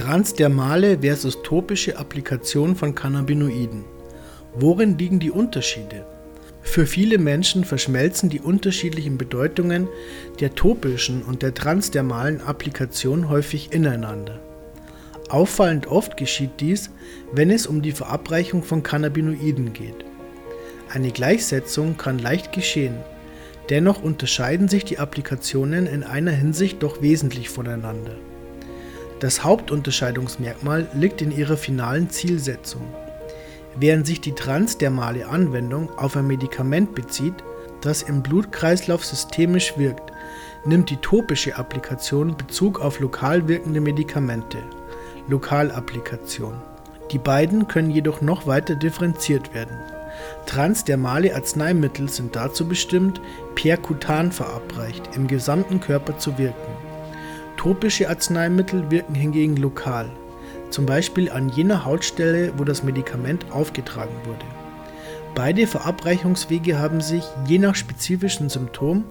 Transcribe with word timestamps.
Transdermale 0.00 1.00
versus 1.02 1.42
topische 1.42 1.98
Applikation 1.98 2.74
von 2.74 2.94
Cannabinoiden. 2.94 3.84
Worin 4.54 4.96
liegen 4.96 5.20
die 5.20 5.30
Unterschiede? 5.30 6.06
Für 6.62 6.86
viele 6.86 7.18
Menschen 7.18 7.64
verschmelzen 7.64 8.30
die 8.30 8.40
unterschiedlichen 8.40 9.18
Bedeutungen 9.18 9.88
der 10.40 10.54
topischen 10.54 11.22
und 11.22 11.42
der 11.42 11.52
transdermalen 11.52 12.40
Applikation 12.40 13.28
häufig 13.28 13.72
ineinander. 13.74 14.40
Auffallend 15.28 15.86
oft 15.86 16.16
geschieht 16.16 16.60
dies, 16.60 16.88
wenn 17.34 17.50
es 17.50 17.66
um 17.66 17.82
die 17.82 17.92
Verabreichung 17.92 18.62
von 18.62 18.82
Cannabinoiden 18.82 19.74
geht. 19.74 20.06
Eine 20.88 21.10
Gleichsetzung 21.10 21.98
kann 21.98 22.18
leicht 22.18 22.52
geschehen, 22.52 22.96
dennoch 23.68 24.02
unterscheiden 24.02 24.66
sich 24.66 24.86
die 24.86 24.98
Applikationen 24.98 25.86
in 25.86 26.04
einer 26.04 26.32
Hinsicht 26.32 26.82
doch 26.82 27.02
wesentlich 27.02 27.50
voneinander. 27.50 28.16
Das 29.20 29.44
Hauptunterscheidungsmerkmal 29.44 30.88
liegt 30.94 31.20
in 31.20 31.30
ihrer 31.30 31.58
finalen 31.58 32.08
Zielsetzung. 32.08 32.80
Während 33.76 34.06
sich 34.06 34.22
die 34.22 34.34
transdermale 34.34 35.28
Anwendung 35.28 35.90
auf 35.98 36.16
ein 36.16 36.26
Medikament 36.26 36.94
bezieht, 36.94 37.34
das 37.82 38.02
im 38.02 38.22
Blutkreislauf 38.22 39.04
systemisch 39.04 39.76
wirkt, 39.76 40.10
nimmt 40.64 40.88
die 40.88 40.96
topische 40.96 41.56
Applikation 41.56 42.34
Bezug 42.34 42.80
auf 42.80 42.98
lokal 43.00 43.46
wirkende 43.46 43.82
Medikamente 43.82 44.58
(Lokalapplikation). 45.28 46.54
Die 47.12 47.18
beiden 47.18 47.68
können 47.68 47.90
jedoch 47.90 48.22
noch 48.22 48.46
weiter 48.46 48.74
differenziert 48.74 49.52
werden. 49.52 49.76
Transdermale 50.46 51.34
Arzneimittel 51.34 52.08
sind 52.08 52.36
dazu 52.36 52.66
bestimmt, 52.66 53.20
perkutan 53.54 54.32
verabreicht 54.32 55.14
im 55.14 55.26
gesamten 55.26 55.80
Körper 55.80 56.16
zu 56.18 56.38
wirken. 56.38 56.89
Topische 57.60 58.08
Arzneimittel 58.08 58.90
wirken 58.90 59.14
hingegen 59.14 59.56
lokal 59.58 60.10
zum 60.70 60.86
Beispiel 60.86 61.30
an 61.30 61.50
jener 61.50 61.84
Hautstelle, 61.84 62.52
wo 62.56 62.64
das 62.64 62.82
Medikament 62.82 63.44
aufgetragen 63.50 64.14
wurde. 64.24 64.46
Beide 65.34 65.66
Verabreichungswege 65.66 66.78
haben 66.78 67.02
sich, 67.02 67.22
je 67.46 67.58
nach 67.58 67.74
spezifischen 67.74 68.48
Symptom, 68.48 69.04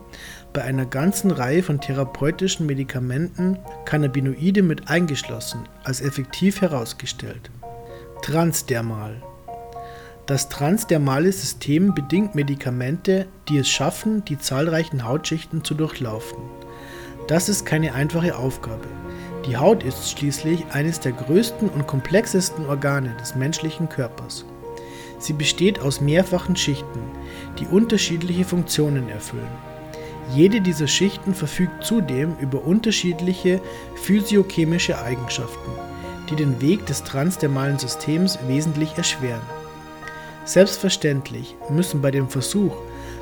bei 0.52 0.64
einer 0.64 0.88
ganzen 0.88 1.30
Reihe 1.30 1.62
von 1.62 1.80
therapeutischen 1.80 2.66
Medikamenten 2.66 3.60
Cannabinoide 3.86 4.64
mit 4.64 4.90
eingeschlossen, 4.90 5.70
als 5.84 6.02
effektiv 6.02 6.62
herausgestellt. 6.62 7.52
Transdermal 8.24 9.22
Das 10.26 10.50
transdermale 10.50 11.32
System 11.32 11.94
bedingt 11.94 12.34
Medikamente, 12.34 13.28
die 13.48 13.60
es 13.60 13.70
schaffen, 13.70 14.26
die 14.26 14.40
zahlreichen 14.40 15.06
Hautschichten 15.06 15.64
zu 15.64 15.76
durchlaufen. 15.76 16.40
Das 17.30 17.48
ist 17.48 17.64
keine 17.64 17.94
einfache 17.94 18.36
Aufgabe. 18.36 18.88
Die 19.46 19.56
Haut 19.56 19.84
ist 19.84 20.10
schließlich 20.10 20.66
eines 20.72 21.00
der 21.00 21.12
größten 21.12 21.70
und 21.70 21.86
komplexesten 21.86 22.66
Organe 22.66 23.16
des 23.22 23.36
menschlichen 23.36 23.88
Körpers. 23.88 24.46
Sie 25.20 25.34
besteht 25.34 25.80
aus 25.80 26.02
mehrfachen 26.02 26.56
Schichten, 26.56 27.00
die 27.60 27.68
unterschiedliche 27.68 28.46
Funktionen 28.46 29.10
erfüllen. 29.10 29.52
Jede 30.34 30.60
dieser 30.60 30.88
Schichten 30.88 31.36
verfügt 31.36 31.84
zudem 31.84 32.36
über 32.40 32.66
unterschiedliche 32.66 33.62
physiochemische 33.94 35.00
Eigenschaften, 35.00 35.70
die 36.32 36.36
den 36.36 36.60
Weg 36.62 36.88
des 36.88 37.04
transdermalen 37.04 37.78
Systems 37.78 38.40
wesentlich 38.48 38.98
erschweren. 38.98 39.42
Selbstverständlich 40.46 41.56
müssen 41.70 42.02
bei 42.02 42.10
dem 42.10 42.28
Versuch, 42.28 42.76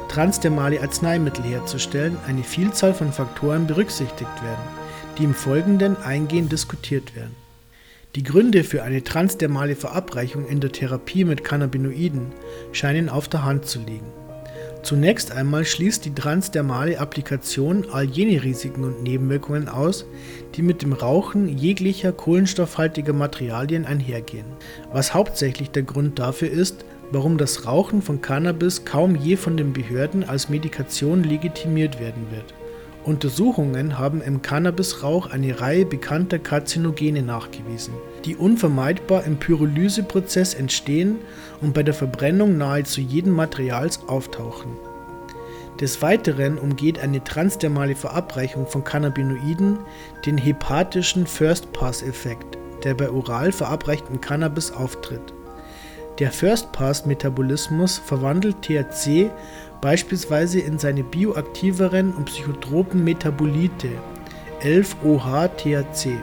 transdermale 0.08 0.82
Arzneimittel 0.82 1.44
herzustellen, 1.44 2.18
eine 2.28 2.44
Vielzahl 2.44 2.94
von 2.94 3.12
Faktoren 3.12 3.68
berücksichtigt 3.68 4.44
werden 4.44 4.88
die 5.18 5.24
im 5.24 5.34
Folgenden 5.34 5.98
eingehend 5.98 6.52
diskutiert 6.52 7.16
werden. 7.16 7.36
Die 8.16 8.24
Gründe 8.24 8.64
für 8.64 8.84
eine 8.84 9.04
transdermale 9.04 9.76
Verabreichung 9.76 10.48
in 10.48 10.60
der 10.60 10.72
Therapie 10.72 11.24
mit 11.24 11.44
Cannabinoiden 11.44 12.32
scheinen 12.72 13.10
auf 13.10 13.28
der 13.28 13.44
Hand 13.44 13.66
zu 13.66 13.80
liegen. 13.80 14.08
Zunächst 14.84 15.32
einmal 15.32 15.66
schließt 15.66 16.06
die 16.06 16.14
transdermale 16.14 17.00
Applikation 17.00 17.88
all 17.92 18.06
jene 18.06 18.44
Risiken 18.44 18.84
und 18.84 19.04
Nebenwirkungen 19.04 19.68
aus, 19.68 20.06
die 20.56 20.62
mit 20.62 20.82
dem 20.82 20.94
Rauchen 20.94 21.58
jeglicher 21.58 22.12
kohlenstoffhaltiger 22.14 23.14
Materialien 23.14 23.86
einhergehen, 23.86 24.46
was 24.92 25.14
hauptsächlich 25.14 25.72
der 25.72 25.84
Grund 25.84 26.20
dafür 26.20 26.50
ist, 26.50 26.86
warum 27.12 27.38
das 27.38 27.66
Rauchen 27.66 28.02
von 28.02 28.22
Cannabis 28.22 28.86
kaum 28.86 29.16
je 29.16 29.36
von 29.36 29.58
den 29.58 29.74
Behörden 29.74 30.24
als 30.24 30.50
Medikation 30.50 31.24
legitimiert 31.24 32.00
werden 32.00 32.28
wird. 32.32 32.54
Untersuchungen 33.08 33.98
haben 33.98 34.22
im 34.22 34.42
Cannabisrauch 34.42 35.28
eine 35.32 35.62
Reihe 35.62 35.86
bekannter 35.86 36.40
Karzinogene 36.40 37.22
nachgewiesen, 37.22 37.94
die 38.26 38.36
unvermeidbar 38.36 39.24
im 39.24 39.38
Pyrolyseprozess 39.38 40.54
entstehen 40.54 41.20
und 41.62 41.74
bei 41.74 41.84
der 41.84 41.94
Verbrennung 41.94 42.58
nahezu 42.58 43.00
jeden 43.00 43.32
Materials 43.32 44.02
auftauchen. 44.08 44.72
Des 45.80 46.02
Weiteren 46.02 46.58
umgeht 46.58 47.00
eine 47.00 47.24
transdermale 47.24 47.96
Verabreichung 47.96 48.68
von 48.68 48.84
Cannabinoiden 48.84 49.78
den 50.26 50.38
hepatischen 50.38 51.26
First-Pass-Effekt, 51.28 52.58
der 52.84 52.94
bei 52.96 53.10
oral 53.10 53.54
verabreichtem 53.54 54.20
Cannabis 54.20 54.72
auftritt. 54.72 55.37
Der 56.20 56.32
First-Pass-Metabolismus 56.32 58.00
verwandelt 58.00 58.64
THC 58.64 59.30
beispielsweise 59.82 60.60
in 60.60 60.80
seine 60.80 61.04
bioaktiveren 61.04 62.12
und 62.16 62.26
psychotropen 62.26 63.04
Metabolite 63.04 63.90
11-OH-THC, 64.64 66.18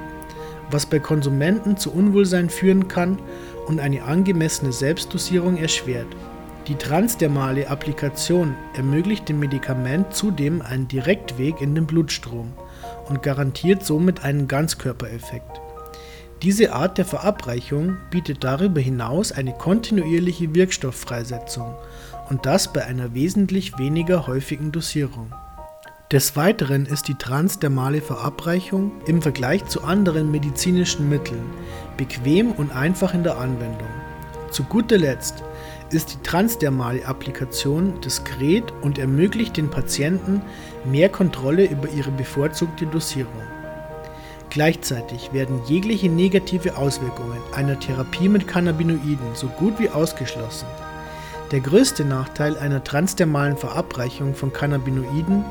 was 0.72 0.86
bei 0.86 0.98
Konsumenten 0.98 1.76
zu 1.76 1.92
Unwohlsein 1.92 2.50
führen 2.50 2.88
kann 2.88 3.20
und 3.66 3.78
eine 3.78 4.02
angemessene 4.02 4.72
Selbstdosierung 4.72 5.56
erschwert. 5.58 6.08
Die 6.66 6.74
transdermale 6.74 7.68
Applikation 7.68 8.56
ermöglicht 8.74 9.28
dem 9.28 9.38
Medikament 9.38 10.12
zudem 10.12 10.60
einen 10.60 10.88
Direktweg 10.88 11.60
in 11.60 11.76
den 11.76 11.86
Blutstrom 11.86 12.52
und 13.08 13.22
garantiert 13.22 13.84
somit 13.84 14.24
einen 14.24 14.48
Ganzkörpereffekt. 14.48 15.60
Diese 16.44 16.74
Art 16.74 16.98
der 16.98 17.06
Verabreichung 17.06 17.96
bietet 18.10 18.44
darüber 18.44 18.78
hinaus 18.78 19.32
eine 19.32 19.54
kontinuierliche 19.54 20.54
Wirkstofffreisetzung 20.54 21.74
und 22.28 22.44
das 22.44 22.70
bei 22.70 22.84
einer 22.84 23.14
wesentlich 23.14 23.78
weniger 23.78 24.26
häufigen 24.26 24.70
Dosierung. 24.70 25.32
Des 26.12 26.36
Weiteren 26.36 26.84
ist 26.84 27.08
die 27.08 27.14
transdermale 27.14 28.02
Verabreichung 28.02 28.92
im 29.06 29.22
Vergleich 29.22 29.64
zu 29.64 29.84
anderen 29.84 30.30
medizinischen 30.30 31.08
Mitteln 31.08 31.46
bequem 31.96 32.52
und 32.52 32.76
einfach 32.76 33.14
in 33.14 33.22
der 33.22 33.38
Anwendung. 33.38 33.88
Zu 34.50 34.64
guter 34.64 34.98
Letzt 34.98 35.42
ist 35.92 36.12
die 36.12 36.22
transdermale 36.28 37.06
Applikation 37.06 37.98
diskret 38.02 38.70
und 38.82 38.98
ermöglicht 38.98 39.56
den 39.56 39.70
Patienten 39.70 40.42
mehr 40.84 41.08
Kontrolle 41.08 41.64
über 41.64 41.88
ihre 41.88 42.10
bevorzugte 42.10 42.84
Dosierung. 42.84 43.53
Gleichzeitig 44.54 45.32
werden 45.32 45.60
jegliche 45.66 46.08
negative 46.08 46.76
Auswirkungen 46.76 47.40
einer 47.56 47.80
Therapie 47.80 48.28
mit 48.28 48.46
Cannabinoiden 48.46 49.34
so 49.34 49.48
gut 49.48 49.80
wie 49.80 49.90
ausgeschlossen. 49.90 50.68
Der 51.50 51.58
größte 51.58 52.04
Nachteil 52.04 52.56
einer 52.58 52.84
transdermalen 52.84 53.56
Verabreichung 53.56 54.36
von 54.36 54.52
Cannabinoiden 54.52 55.44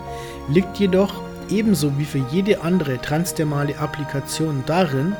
liegt 0.47 0.77
jedoch 0.79 1.21
ebenso 1.49 1.97
wie 1.99 2.05
für 2.05 2.23
jede 2.31 2.61
andere 2.61 2.97
transdermale 2.97 3.77
Applikation 3.77 4.63
darin, 4.67 5.17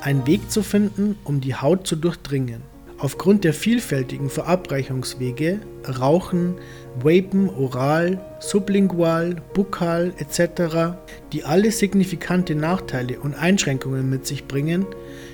einen 0.00 0.26
Weg 0.26 0.50
zu 0.50 0.62
finden, 0.62 1.18
um 1.22 1.42
die 1.42 1.54
Haut 1.54 1.86
zu 1.86 1.96
durchdringen. 1.96 2.62
Aufgrund 2.98 3.44
der 3.44 3.52
vielfältigen 3.52 4.30
Verabreichungswege 4.30 5.60
Rauchen, 6.00 6.54
Vapen, 6.98 7.50
Oral, 7.50 8.18
Sublingual, 8.40 9.36
Bukal 9.52 10.14
etc., 10.16 10.96
die 11.30 11.44
alle 11.44 11.70
signifikante 11.72 12.54
Nachteile 12.54 13.20
und 13.20 13.34
Einschränkungen 13.34 14.08
mit 14.08 14.26
sich 14.26 14.46
bringen, 14.46 14.86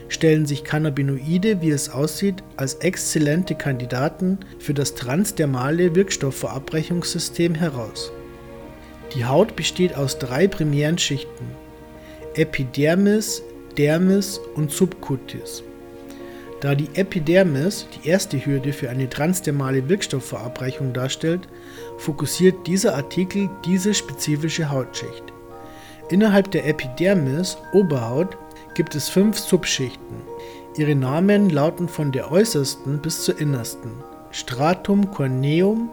stellen 0.09 0.45
sich 0.45 0.65
Cannabinoide, 0.65 1.63
wie 1.63 1.71
es 1.71 1.89
aussieht, 1.89 2.43
als 2.57 2.75
exzellente 2.75 3.55
Kandidaten 3.55 4.39
für 4.59 4.75
das 4.75 4.97
transdermale 4.97 5.95
Wirkstoffverabreichungssystem 5.95 7.55
heraus. 7.55 8.11
Die 9.15 9.25
Haut 9.25 9.55
besteht 9.55 9.95
aus 9.95 10.19
drei 10.19 10.49
primären 10.49 10.99
Schichten: 10.99 11.47
Epidermis, 12.35 13.41
Dermis 13.77 14.41
und 14.57 14.73
Subcutis. 14.73 15.63
Da 16.63 16.77
die 16.77 16.95
Epidermis 16.95 17.89
die 17.93 18.09
erste 18.09 18.47
Hürde 18.47 18.73
für 18.73 18.89
eine 18.89 19.09
transdermale 19.09 19.89
Wirkstoffverabreichung 19.89 20.93
darstellt, 20.93 21.49
fokussiert 21.99 22.69
dieser 22.69 22.95
Artikel 22.95 23.51
diese 23.65 23.93
spezifische 23.95 24.71
Hautschicht. 24.71 25.25
Innerhalb 26.09 26.53
der 26.53 26.69
Epidermis 26.69 27.59
(Oberhaut) 27.73 28.39
gibt 28.77 28.95
es 28.95 29.09
fünf 29.09 29.39
Subschichten. 29.39 30.23
Ihre 30.77 30.95
Namen 30.95 31.51
lauten 31.51 31.89
von 31.89 32.13
der 32.13 32.31
äußersten 32.31 33.03
bis 33.03 33.25
zur 33.25 33.41
innersten: 33.41 33.91
Stratum 34.31 35.11
corneum, 35.11 35.91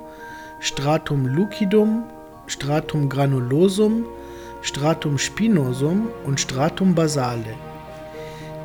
Stratum 0.59 1.25
lucidum, 1.25 2.03
Stratum 2.45 3.09
granulosum, 3.09 4.05
Stratum 4.61 5.17
spinosum 5.17 6.09
und 6.25 6.39
Stratum 6.39 6.93
basale 6.93 7.55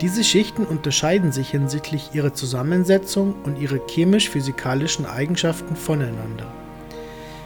Diese 0.01 0.25
Schichten 0.25 0.65
unterscheiden 0.65 1.31
sich 1.31 1.51
hinsichtlich 1.51 2.11
ihrer 2.15 2.35
Zusammensetzung 2.35 3.35
und 3.45 3.59
ihrer 3.61 3.79
chemisch-physikalischen 3.87 5.07
Eigenschaften 5.07 5.77
voneinander. 5.77 6.47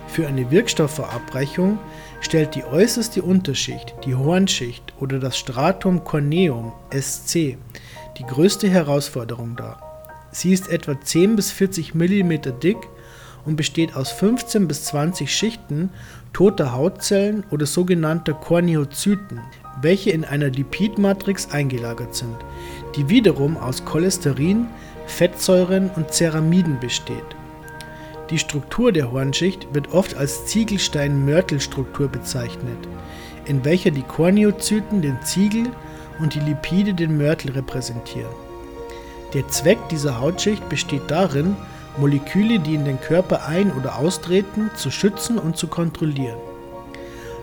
Für 0.08 0.26
eine 0.26 0.50
Wirkstoffverabreichung 0.50 1.78
stellt 2.20 2.54
die 2.54 2.64
äußerste 2.64 3.22
Unterschicht, 3.22 3.94
die 4.04 4.14
Hornschicht 4.14 4.94
oder 4.98 5.18
das 5.18 5.38
Stratum 5.38 6.04
corneum 6.04 6.72
SC, 6.90 7.58
die 8.16 8.24
größte 8.26 8.68
Herausforderung 8.68 9.54
dar. 9.54 9.82
Sie 10.32 10.52
ist 10.52 10.70
etwa 10.70 10.98
10 10.98 11.36
bis 11.36 11.52
40 11.52 11.94
mm 11.94 12.32
dick 12.62 12.78
und 13.48 13.56
besteht 13.56 13.96
aus 13.96 14.12
15 14.12 14.68
bis 14.68 14.84
20 14.84 15.34
Schichten 15.34 15.88
toter 16.34 16.74
Hautzellen 16.74 17.44
oder 17.50 17.64
sogenannter 17.64 18.34
Korneozyten, 18.34 19.40
welche 19.80 20.10
in 20.10 20.26
einer 20.26 20.50
Lipidmatrix 20.50 21.50
eingelagert 21.50 22.14
sind, 22.14 22.36
die 22.94 23.08
wiederum 23.08 23.56
aus 23.56 23.86
Cholesterin, 23.86 24.66
Fettsäuren 25.06 25.90
und 25.96 26.12
Ceramiden 26.12 26.78
besteht. 26.78 27.16
Die 28.28 28.38
Struktur 28.38 28.92
der 28.92 29.10
Hornschicht 29.10 29.66
wird 29.72 29.94
oft 29.94 30.14
als 30.18 30.44
Ziegelstein-Mörtel-Struktur 30.44 32.08
bezeichnet, 32.08 32.86
in 33.46 33.64
welcher 33.64 33.90
die 33.90 34.02
Korneozyten 34.02 35.00
den 35.00 35.16
Ziegel 35.22 35.70
und 36.20 36.34
die 36.34 36.40
Lipide 36.40 36.92
den 36.92 37.16
Mörtel 37.16 37.52
repräsentieren. 37.52 38.34
Der 39.32 39.48
Zweck 39.48 39.78
dieser 39.88 40.20
Hautschicht 40.20 40.68
besteht 40.68 41.10
darin, 41.10 41.56
Moleküle, 41.98 42.58
die 42.58 42.74
in 42.74 42.84
den 42.84 43.00
Körper 43.00 43.46
ein- 43.46 43.72
oder 43.72 43.98
austreten, 43.98 44.70
zu 44.76 44.90
schützen 44.90 45.38
und 45.38 45.56
zu 45.56 45.66
kontrollieren. 45.66 46.38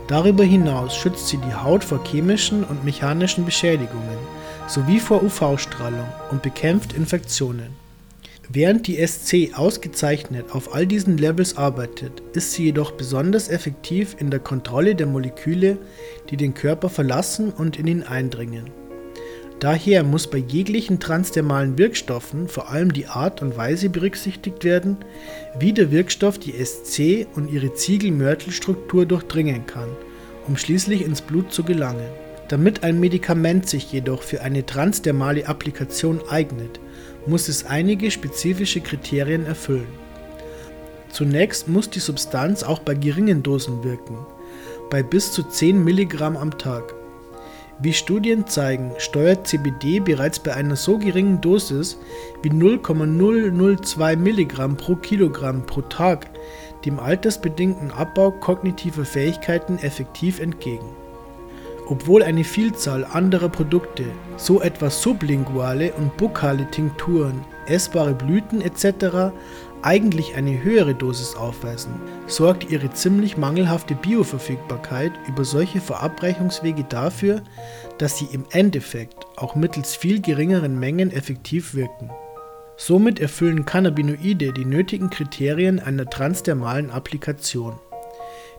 Darüber 0.07 0.43
hinaus 0.43 0.95
schützt 0.95 1.27
sie 1.27 1.37
die 1.37 1.55
Haut 1.55 1.83
vor 1.83 2.03
chemischen 2.05 2.63
und 2.63 2.85
mechanischen 2.85 3.45
Beschädigungen 3.45 4.17
sowie 4.67 4.99
vor 4.99 5.23
UV-Strahlung 5.23 6.07
und 6.31 6.41
bekämpft 6.41 6.93
Infektionen. 6.93 7.69
Während 8.49 8.85
die 8.85 9.05
SC 9.05 9.57
ausgezeichnet 9.57 10.51
auf 10.51 10.73
all 10.73 10.85
diesen 10.85 11.17
Levels 11.17 11.57
arbeitet, 11.57 12.21
ist 12.33 12.53
sie 12.53 12.65
jedoch 12.65 12.91
besonders 12.91 13.49
effektiv 13.49 14.15
in 14.19 14.29
der 14.29 14.39
Kontrolle 14.39 14.93
der 14.93 15.07
Moleküle, 15.07 15.77
die 16.29 16.37
den 16.37 16.53
Körper 16.53 16.89
verlassen 16.89 17.51
und 17.51 17.77
in 17.77 17.87
ihn 17.87 18.03
eindringen. 18.03 18.69
Daher 19.59 20.03
muss 20.03 20.27
bei 20.27 20.37
jeglichen 20.37 20.99
transdermalen 20.99 21.77
Wirkstoffen 21.77 22.47
vor 22.47 22.69
allem 22.69 22.91
die 22.91 23.07
Art 23.07 23.41
und 23.41 23.55
Weise 23.55 23.89
berücksichtigt 23.89 24.63
werden, 24.63 24.97
wie 25.57 25.71
der 25.71 25.91
Wirkstoff 25.91 26.37
die 26.37 26.53
SC 26.53 27.25
und 27.35 27.49
ihre 27.49 27.73
Ziegel-Mörtel-Struktur 27.73 29.05
durchdringen 29.05 29.65
kann, 29.65 29.89
um 30.47 30.57
schließlich 30.57 31.03
ins 31.03 31.21
Blut 31.21 31.53
zu 31.53 31.63
gelangen. 31.63 32.09
Damit 32.49 32.83
ein 32.83 32.99
Medikament 32.99 33.67
sich 33.67 33.91
jedoch 33.91 34.21
für 34.21 34.41
eine 34.41 34.65
transdermale 34.65 35.47
Applikation 35.47 36.21
eignet, 36.29 36.79
muss 37.25 37.47
es 37.47 37.65
einige 37.65 38.11
spezifische 38.11 38.81
Kriterien 38.81 39.45
erfüllen. 39.45 39.87
Zunächst 41.09 41.69
muss 41.69 41.89
die 41.89 41.99
Substanz 41.99 42.61
auch 42.61 42.79
bei 42.79 42.93
geringen 42.93 43.41
Dosen 43.41 43.83
wirken, 43.83 44.17
bei 44.89 45.01
bis 45.01 45.31
zu 45.31 45.43
10 45.43 45.83
mg 45.83 46.21
am 46.21 46.57
Tag. 46.57 46.93
Wie 47.79 47.91
Studien 47.91 48.47
zeigen, 48.47 48.91
steuert 48.99 49.47
CBD 49.47 49.99
bereits 49.99 50.39
bei 50.39 50.53
einer 50.53 50.77
so 50.77 50.97
geringen 50.97 51.41
Dosis 51.41 51.97
wie 52.41 52.49
0,002 52.49 54.15
mg 54.15 54.77
pro 54.77 54.95
Kilogramm 54.95 55.65
pro 55.65 55.81
Tag 55.81 56.29
dem 56.85 56.99
altersbedingten 56.99 57.91
Abbau 57.91 58.31
kognitiver 58.31 59.03
Fähigkeiten 59.03 59.77
effektiv 59.79 60.39
entgegen. 60.39 60.87
Obwohl 61.87 62.23
eine 62.23 62.45
Vielzahl 62.45 63.03
anderer 63.03 63.49
Produkte, 63.49 64.05
so 64.37 64.61
etwa 64.61 64.89
sublinguale 64.89 65.91
und 65.93 66.15
bukale 66.15 66.71
Tinkturen, 66.71 67.43
essbare 67.67 68.13
Blüten 68.13 68.61
etc., 68.61 69.33
eigentlich 69.85 70.35
eine 70.35 70.63
höhere 70.63 70.95
Dosis 70.95 71.35
aufweisen, 71.35 71.93
sorgt 72.25 72.71
ihre 72.71 72.91
ziemlich 72.91 73.37
mangelhafte 73.37 73.93
Bioverfügbarkeit 73.93 75.11
über 75.27 75.45
solche 75.45 75.79
Verabreichungswege 75.79 76.83
dafür, 76.85 77.43
dass 77.99 78.17
sie 78.17 78.27
im 78.31 78.45
Endeffekt 78.49 79.27
auch 79.37 79.55
mittels 79.55 79.95
viel 79.95 80.21
geringeren 80.21 80.79
Mengen 80.79 81.11
effektiv 81.11 81.75
wirken. 81.75 82.09
Somit 82.77 83.19
erfüllen 83.19 83.65
Cannabinoide 83.65 84.51
die 84.53 84.65
nötigen 84.65 85.11
Kriterien 85.11 85.79
einer 85.79 86.09
transdermalen 86.09 86.89
Applikation. 86.89 87.79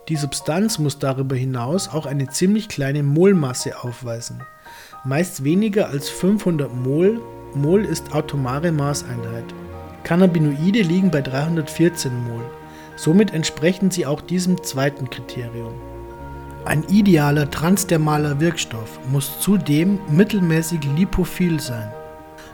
Die 0.07 0.15
Substanz 0.15 0.79
muss 0.79 0.97
darüber 0.97 1.35
hinaus 1.35 1.89
auch 1.89 2.05
eine 2.05 2.29
ziemlich 2.29 2.69
kleine 2.69 3.03
Molmasse 3.03 3.83
aufweisen, 3.83 4.41
meist 5.03 5.43
weniger 5.43 5.89
als 5.89 6.07
500 6.07 6.73
Mol, 6.73 7.19
Mol 7.53 7.83
ist 7.83 8.15
atomare 8.15 8.71
Maßeinheit. 8.71 9.53
Cannabinoide 10.07 10.83
liegen 10.83 11.11
bei 11.11 11.21
314 11.21 12.13
Mol. 12.29 12.45
Somit 12.95 13.33
entsprechen 13.33 13.91
sie 13.91 14.05
auch 14.05 14.21
diesem 14.21 14.63
zweiten 14.63 15.09
Kriterium. 15.09 15.73
Ein 16.63 16.85
idealer 16.87 17.51
transdermaler 17.51 18.39
Wirkstoff 18.39 19.01
muss 19.11 19.41
zudem 19.41 19.99
mittelmäßig 20.09 20.79
lipophil 20.95 21.59
sein. 21.59 21.91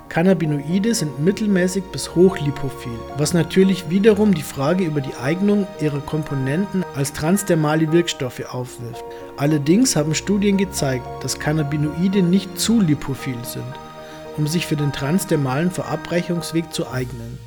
Cannabinoide 0.09 0.95
sind 0.95 1.19
mittelmäßig 1.23 1.83
bis 1.91 2.15
hochlipophil, 2.15 2.97
was 3.19 3.35
natürlich 3.35 3.87
wiederum 3.87 4.33
die 4.33 4.41
Frage 4.41 4.83
über 4.85 5.01
die 5.01 5.13
Eignung 5.13 5.67
ihrer 5.79 6.01
Komponenten 6.01 6.83
als 6.95 7.13
transdermale 7.13 7.91
Wirkstoffe 7.91 8.51
aufwirft. 8.51 9.05
Allerdings 9.37 9.95
haben 9.95 10.15
Studien 10.15 10.57
gezeigt, 10.57 11.05
dass 11.21 11.37
Cannabinoide 11.37 12.23
nicht 12.23 12.57
zu 12.59 12.81
lipophil 12.81 13.37
sind 13.43 13.82
um 14.37 14.47
sich 14.47 14.65
für 14.65 14.75
den 14.75 14.91
transdermalen 14.91 15.71
Verabreichungsweg 15.71 16.73
zu 16.73 16.89
eignen. 16.89 17.37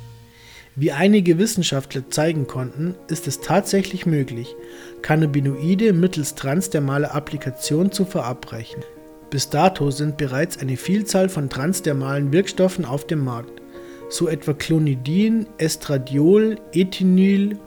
Wie 0.75 0.91
einige 0.91 1.39
Wissenschaftler 1.39 2.09
zeigen 2.09 2.45
konnten, 2.45 2.93
ist 3.07 3.27
es 3.27 3.41
tatsächlich 3.41 4.05
möglich, 4.05 4.55
Cannabinoide 5.01 5.91
mittels 5.91 6.35
transdermaler 6.35 7.15
Applikation 7.15 7.91
zu 7.91 8.05
verabreichen. 8.05 8.83
Bis 9.31 9.49
dato 9.49 9.89
sind 9.89 10.17
bereits 10.17 10.59
eine 10.59 10.77
Vielzahl 10.77 11.29
von 11.29 11.49
transdermalen 11.49 12.31
Wirkstoffen 12.31 12.85
auf 12.85 13.07
dem 13.07 13.23
Markt, 13.23 13.61
so 14.09 14.27
etwa 14.27 14.53
Clonidin, 14.53 15.47
Estradiol, 15.57 16.57
Ethinyl, 16.73 17.57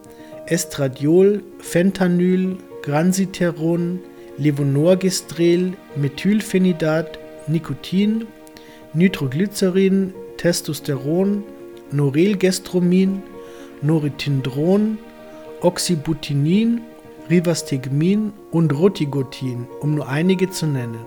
Estradiol, 0.47 1.43
Fentanyl, 1.59 2.59
Gransiteron, 2.83 4.01
Levonorgestrel, 4.39 5.73
Methylphenidat, 5.97 7.19
Nikotin 7.47 8.27
Nitroglycerin, 8.93 10.15
Testosteron, 10.37 11.45
Norelgestromin, 11.93 13.23
Norethindron, 13.83 14.99
Oxybutinin, 15.61 16.81
Rivastigmin 17.29 18.33
und 18.51 18.73
Rotigotin, 18.73 19.69
um 19.81 19.95
nur 19.95 20.09
einige 20.09 20.51
zu 20.51 20.67
nennen. 20.67 21.05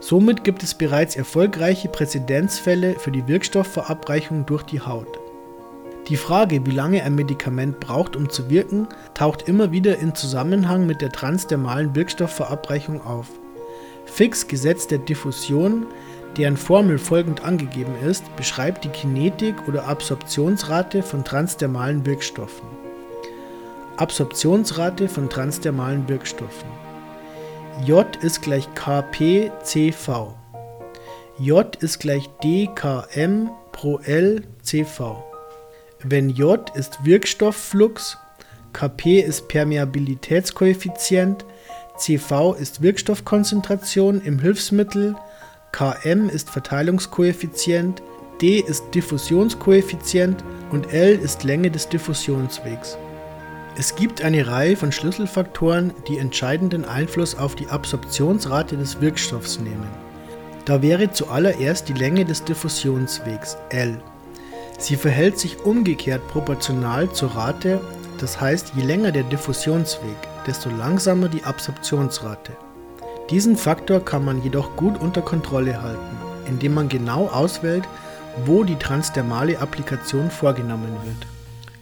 Somit 0.00 0.42
gibt 0.42 0.64
es 0.64 0.74
bereits 0.74 1.14
erfolgreiche 1.14 1.88
Präzedenzfälle 1.88 2.96
für 2.98 3.12
die 3.12 3.28
Wirkstoffverabreichung 3.28 4.46
durch 4.46 4.64
die 4.64 4.80
Haut. 4.80 5.20
Die 6.08 6.16
Frage, 6.16 6.66
wie 6.66 6.72
lange 6.72 7.04
ein 7.04 7.14
Medikament 7.14 7.78
braucht, 7.78 8.16
um 8.16 8.28
zu 8.28 8.50
wirken, 8.50 8.88
taucht 9.14 9.48
immer 9.48 9.70
wieder 9.70 10.00
in 10.00 10.16
Zusammenhang 10.16 10.86
mit 10.86 11.00
der 11.00 11.12
transdermalen 11.12 11.94
Wirkstoffverabreichung 11.94 13.00
auf. 13.02 13.28
Fix 14.06 14.48
Gesetz 14.48 14.88
der 14.88 14.98
Diffusion 14.98 15.86
deren 16.36 16.56
Formel 16.56 16.98
folgend 16.98 17.44
angegeben 17.44 17.94
ist, 18.06 18.24
beschreibt 18.36 18.84
die 18.84 18.88
Kinetik 18.88 19.68
oder 19.68 19.86
Absorptionsrate 19.86 21.02
von 21.02 21.24
transdermalen 21.24 22.06
Wirkstoffen. 22.06 22.66
Absorptionsrate 23.96 25.08
von 25.08 25.28
transdermalen 25.28 26.08
Wirkstoffen. 26.08 26.68
J 27.84 28.06
ist 28.22 28.42
gleich 28.42 28.68
KPCV. 28.74 30.34
J 31.38 31.76
ist 31.76 32.00
gleich 32.00 32.28
dKm 32.42 33.50
pro 33.72 33.98
L 33.98 34.42
CV. 34.62 35.22
Wenn 36.02 36.30
J 36.30 36.74
ist 36.74 37.04
Wirkstoffflux, 37.04 38.18
Kp 38.72 39.20
ist 39.20 39.48
Permeabilitätskoeffizient, 39.48 41.44
CV 41.96 42.54
ist 42.54 42.82
Wirkstoffkonzentration 42.82 44.20
im 44.22 44.38
Hilfsmittel, 44.38 45.14
Km 45.72 46.28
ist 46.28 46.50
Verteilungskoeffizient, 46.50 48.02
d 48.40 48.60
ist 48.60 48.84
Diffusionskoeffizient 48.94 50.44
und 50.70 50.92
L 50.92 51.14
ist 51.16 51.44
Länge 51.44 51.70
des 51.70 51.88
Diffusionswegs. 51.88 52.98
Es 53.74 53.96
gibt 53.96 54.22
eine 54.22 54.46
Reihe 54.46 54.76
von 54.76 54.92
Schlüsselfaktoren, 54.92 55.94
die 56.06 56.18
entscheidenden 56.18 56.84
Einfluss 56.84 57.34
auf 57.34 57.54
die 57.54 57.68
Absorptionsrate 57.68 58.76
des 58.76 59.00
Wirkstoffs 59.00 59.58
nehmen. 59.60 59.88
Da 60.66 60.82
wäre 60.82 61.10
zuallererst 61.10 61.88
die 61.88 61.94
Länge 61.94 62.26
des 62.26 62.44
Diffusionswegs 62.44 63.56
L. 63.70 63.98
Sie 64.78 64.96
verhält 64.96 65.38
sich 65.38 65.58
umgekehrt 65.64 66.26
proportional 66.28 67.10
zur 67.12 67.34
Rate, 67.34 67.80
das 68.18 68.38
heißt 68.38 68.72
je 68.76 68.82
länger 68.82 69.10
der 69.10 69.24
Diffusionsweg, 69.24 70.16
desto 70.46 70.68
langsamer 70.68 71.28
die 71.28 71.44
Absorptionsrate. 71.44 72.52
Diesen 73.30 73.56
Faktor 73.56 74.04
kann 74.04 74.24
man 74.24 74.42
jedoch 74.42 74.76
gut 74.76 75.00
unter 75.00 75.22
Kontrolle 75.22 75.82
halten. 75.82 76.22
indem 76.46 76.74
man 76.74 76.88
genau 76.88 77.26
auswählt, 77.28 77.84
wo 78.44 78.64
die 78.64 78.76
transdermale 78.76 79.58
Applikation 79.58 80.30
vorgenommen 80.30 80.96
wird. 81.04 81.26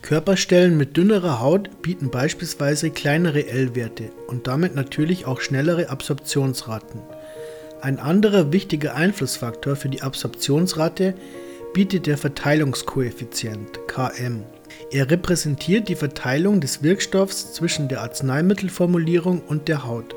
Körperstellen 0.03 0.77
mit 0.77 0.97
dünnerer 0.97 1.41
Haut 1.41 1.83
bieten 1.83 2.11
beispielsweise 2.11 2.91
kleinere 2.91 3.47
L-Werte 3.47 4.11
und 4.27 4.47
damit 4.47 4.75
natürlich 4.75 5.27
auch 5.27 5.41
schnellere 5.41 5.91
Absorptionsraten. 5.91 7.01
Ein 7.83 7.99
anderer 7.99 8.53
wichtiger 8.53 8.95
Einflussfaktor 8.95 9.77
für 9.77 9.89
die 9.89 10.03
Absorptionsrate 10.03 11.15
bietet 11.73 12.07
der 12.07 12.19
Verteilungskoeffizient 12.19 13.87
Km. 13.87 14.43
Er 14.91 15.11
repräsentiert 15.11 15.89
die 15.89 15.95
Verteilung 15.95 16.61
des 16.61 16.83
Wirkstoffs 16.83 17.53
zwischen 17.55 17.89
der 17.89 18.01
Arzneimittelformulierung 18.01 19.41
und 19.47 19.69
der 19.69 19.85
Haut. 19.87 20.15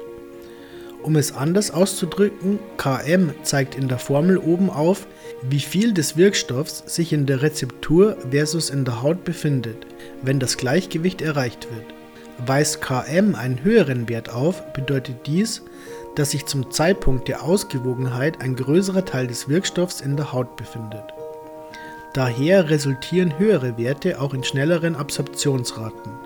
Um 1.04 1.18
es 1.18 1.36
anders 1.36 1.70
auszudrücken, 1.70 2.60
Km 2.78 3.32
zeigt 3.44 3.76
in 3.76 3.90
der 3.90 4.00
Formel 4.00 4.38
oben 4.38 4.70
auf, 4.70 5.06
wie 5.42 5.60
viel 5.60 5.94
des 5.94 6.16
Wirkstoffs 6.16 6.84
sich 6.88 7.12
in 7.12 7.26
der 7.26 7.42
Rezeptur 7.42 8.16
versus 8.32 8.70
in 8.70 8.86
der 8.86 9.02
Haut 9.02 9.26
befindet, 9.26 9.86
wenn 10.22 10.40
das 10.40 10.56
Gleichgewicht 10.56 11.22
erreicht 11.22 11.68
wird. 11.70 11.94
Weist 12.48 12.82
Km 12.82 13.36
einen 13.36 13.64
höheren 13.64 14.08
Wert 14.08 14.30
auf, 14.30 14.72
bedeutet 14.72 15.28
dies, 15.28 15.62
dass 16.16 16.32
sich 16.32 16.46
zum 16.46 16.72
Zeitpunkt 16.72 17.28
der 17.28 17.44
Ausgewogenheit 17.44 18.40
ein 18.42 18.56
größerer 18.56 19.04
Teil 19.04 19.28
des 19.28 19.50
Wirkstoffs 19.50 20.00
in 20.00 20.16
der 20.16 20.32
Haut 20.32 20.56
befindet. 20.56 21.04
Daher 22.14 22.70
resultieren 22.70 23.38
höhere 23.38 23.78
Werte 23.78 24.22
auch 24.22 24.34
in 24.34 24.44
schnelleren 24.44 24.96
Absorptionsraten. 24.96 26.23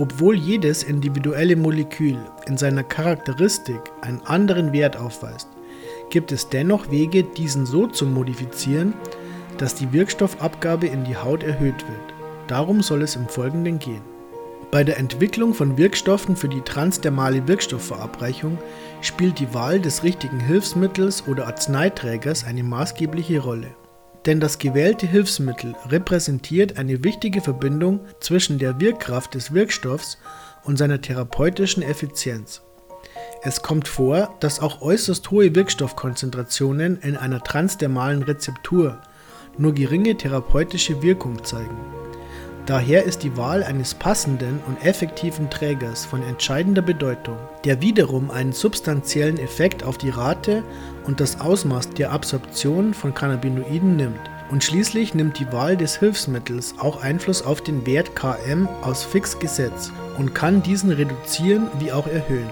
Obwohl 0.00 0.34
jedes 0.34 0.82
individuelle 0.82 1.56
Molekül 1.56 2.16
in 2.46 2.56
seiner 2.56 2.82
Charakteristik 2.82 3.80
einen 4.00 4.22
anderen 4.22 4.72
Wert 4.72 4.96
aufweist, 4.96 5.46
gibt 6.08 6.32
es 6.32 6.48
dennoch 6.48 6.90
Wege, 6.90 7.22
diesen 7.22 7.66
so 7.66 7.86
zu 7.86 8.06
modifizieren, 8.06 8.94
dass 9.58 9.74
die 9.74 9.92
Wirkstoffabgabe 9.92 10.86
in 10.86 11.04
die 11.04 11.18
Haut 11.18 11.42
erhöht 11.42 11.86
wird. 11.86 12.14
Darum 12.46 12.80
soll 12.80 13.02
es 13.02 13.14
im 13.14 13.28
Folgenden 13.28 13.78
gehen. 13.78 14.00
Bei 14.70 14.84
der 14.84 14.98
Entwicklung 14.98 15.52
von 15.52 15.76
Wirkstoffen 15.76 16.34
für 16.34 16.48
die 16.48 16.62
transdermale 16.62 17.46
Wirkstoffverabreichung 17.46 18.56
spielt 19.02 19.38
die 19.38 19.52
Wahl 19.52 19.80
des 19.80 20.02
richtigen 20.02 20.40
Hilfsmittels 20.40 21.28
oder 21.28 21.46
Arzneiträgers 21.46 22.44
eine 22.44 22.62
maßgebliche 22.62 23.40
Rolle. 23.40 23.74
Denn 24.26 24.40
das 24.40 24.58
gewählte 24.58 25.06
Hilfsmittel 25.06 25.74
repräsentiert 25.88 26.76
eine 26.76 27.02
wichtige 27.04 27.40
Verbindung 27.40 28.00
zwischen 28.20 28.58
der 28.58 28.80
Wirkkraft 28.80 29.34
des 29.34 29.54
Wirkstoffs 29.54 30.18
und 30.64 30.76
seiner 30.76 31.00
therapeutischen 31.00 31.82
Effizienz. 31.82 32.62
Es 33.42 33.62
kommt 33.62 33.88
vor, 33.88 34.36
dass 34.40 34.60
auch 34.60 34.82
äußerst 34.82 35.30
hohe 35.30 35.54
Wirkstoffkonzentrationen 35.54 36.98
in 37.00 37.16
einer 37.16 37.42
transdermalen 37.42 38.22
Rezeptur 38.22 38.98
nur 39.56 39.72
geringe 39.72 40.16
therapeutische 40.16 41.02
Wirkung 41.02 41.42
zeigen. 41.42 41.76
Daher 42.66 43.04
ist 43.04 43.22
die 43.22 43.36
Wahl 43.36 43.64
eines 43.64 43.94
passenden 43.94 44.60
und 44.66 44.84
effektiven 44.84 45.50
Trägers 45.50 46.04
von 46.04 46.22
entscheidender 46.22 46.82
Bedeutung, 46.82 47.36
der 47.64 47.80
wiederum 47.80 48.30
einen 48.30 48.52
substanziellen 48.52 49.38
Effekt 49.38 49.82
auf 49.82 49.98
die 49.98 50.10
Rate 50.10 50.62
und 51.04 51.20
das 51.20 51.40
Ausmaß 51.40 51.90
der 51.90 52.12
Absorption 52.12 52.94
von 52.94 53.14
Cannabinoiden 53.14 53.96
nimmt. 53.96 54.20
Und 54.50 54.64
schließlich 54.64 55.14
nimmt 55.14 55.38
die 55.38 55.50
Wahl 55.52 55.76
des 55.76 55.98
Hilfsmittels 55.98 56.74
auch 56.78 57.02
Einfluss 57.02 57.42
auf 57.42 57.60
den 57.60 57.86
Wert 57.86 58.14
Km 58.16 58.68
aus 58.82 59.04
Fixgesetz 59.04 59.92
und 60.18 60.34
kann 60.34 60.62
diesen 60.62 60.90
reduzieren 60.90 61.68
wie 61.78 61.92
auch 61.92 62.06
erhöhen. 62.06 62.50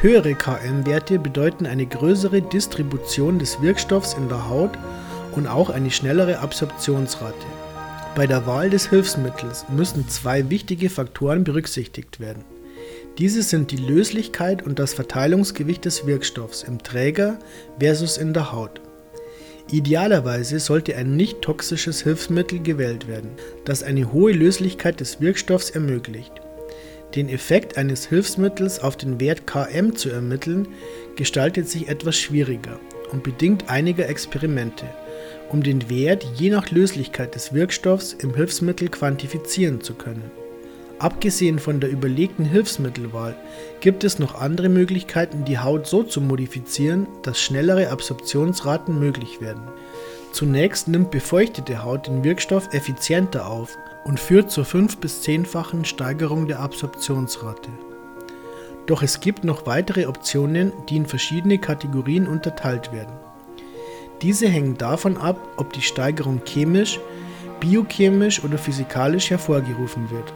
Höhere 0.00 0.34
Km-Werte 0.34 1.18
bedeuten 1.18 1.64
eine 1.64 1.86
größere 1.86 2.42
Distribution 2.42 3.38
des 3.38 3.62
Wirkstoffs 3.62 4.14
in 4.14 4.28
der 4.28 4.48
Haut 4.48 4.72
und 5.32 5.46
auch 5.46 5.70
eine 5.70 5.90
schnellere 5.90 6.40
Absorptionsrate. 6.40 7.46
Bei 8.14 8.26
der 8.26 8.46
Wahl 8.46 8.68
des 8.68 8.90
Hilfsmittels 8.90 9.64
müssen 9.70 10.06
zwei 10.06 10.50
wichtige 10.50 10.90
Faktoren 10.90 11.44
berücksichtigt 11.44 12.20
werden. 12.20 12.44
Diese 13.16 13.42
sind 13.42 13.70
die 13.70 13.78
Löslichkeit 13.78 14.62
und 14.62 14.78
das 14.78 14.92
Verteilungsgewicht 14.92 15.86
des 15.86 16.06
Wirkstoffs 16.06 16.62
im 16.62 16.82
Träger 16.82 17.38
versus 17.80 18.18
in 18.18 18.34
der 18.34 18.52
Haut. 18.52 18.82
Idealerweise 19.70 20.60
sollte 20.60 20.94
ein 20.94 21.16
nicht 21.16 21.40
toxisches 21.40 22.02
Hilfsmittel 22.02 22.60
gewählt 22.60 23.08
werden, 23.08 23.30
das 23.64 23.82
eine 23.82 24.12
hohe 24.12 24.32
Löslichkeit 24.32 25.00
des 25.00 25.22
Wirkstoffs 25.22 25.70
ermöglicht. 25.70 26.32
Den 27.14 27.30
Effekt 27.30 27.78
eines 27.78 28.06
Hilfsmittels 28.06 28.80
auf 28.80 28.98
den 28.98 29.20
Wert 29.20 29.46
Km 29.46 29.96
zu 29.96 30.10
ermitteln, 30.10 30.68
gestaltet 31.16 31.66
sich 31.66 31.88
etwas 31.88 32.16
schwieriger 32.16 32.78
und 33.10 33.22
bedingt 33.22 33.70
einiger 33.70 34.06
Experimente 34.06 34.84
um 35.52 35.62
den 35.62 35.90
Wert 35.90 36.24
je 36.34 36.50
nach 36.50 36.70
Löslichkeit 36.70 37.34
des 37.34 37.52
Wirkstoffs 37.52 38.14
im 38.14 38.34
Hilfsmittel 38.34 38.88
quantifizieren 38.88 39.80
zu 39.80 39.94
können. 39.94 40.30
Abgesehen 40.98 41.58
von 41.58 41.80
der 41.80 41.90
überlegten 41.90 42.44
Hilfsmittelwahl 42.44 43.36
gibt 43.80 44.04
es 44.04 44.18
noch 44.18 44.40
andere 44.40 44.68
Möglichkeiten, 44.68 45.44
die 45.44 45.58
Haut 45.58 45.86
so 45.86 46.04
zu 46.04 46.20
modifizieren, 46.20 47.08
dass 47.22 47.40
schnellere 47.40 47.90
Absorptionsraten 47.90 48.98
möglich 48.98 49.40
werden. 49.40 49.62
Zunächst 50.32 50.88
nimmt 50.88 51.10
befeuchtete 51.10 51.82
Haut 51.82 52.06
den 52.06 52.24
Wirkstoff 52.24 52.72
effizienter 52.72 53.48
auf 53.48 53.76
und 54.04 54.20
führt 54.20 54.50
zur 54.50 54.64
5- 54.64 55.00
bis 55.00 55.22
10-fachen 55.22 55.84
Steigerung 55.84 56.46
der 56.46 56.60
Absorptionsrate. 56.60 57.70
Doch 58.86 59.02
es 59.02 59.20
gibt 59.20 59.44
noch 59.44 59.66
weitere 59.66 60.06
Optionen, 60.06 60.72
die 60.88 60.96
in 60.96 61.06
verschiedene 61.06 61.58
Kategorien 61.58 62.26
unterteilt 62.26 62.92
werden. 62.92 63.21
Diese 64.22 64.46
hängen 64.48 64.78
davon 64.78 65.16
ab, 65.16 65.36
ob 65.56 65.72
die 65.72 65.82
Steigerung 65.82 66.40
chemisch, 66.46 67.00
biochemisch 67.58 68.42
oder 68.44 68.56
physikalisch 68.56 69.30
hervorgerufen 69.30 70.10
wird. 70.10 70.32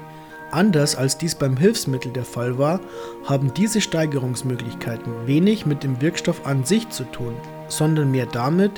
Anders 0.51 0.97
als 0.97 1.19
dies 1.19 1.35
beim 1.35 1.57
Hilfsmittel 1.57 2.13
der 2.13 2.25
Fall 2.25 2.59
war, 2.59 2.81
haben 3.25 3.53
diese 3.55 3.81
Steigerungsmöglichkeiten 3.81 5.27
wenig 5.27 5.67
mit 5.67 5.83
dem 5.83 6.01
Wirkstoff 6.01 6.47
an 6.47 6.65
sich 6.65 6.89
zu 6.89 7.05
tun, 7.05 7.35
sondern 7.69 8.11
mehr 8.11 8.27
damit, 8.27 8.73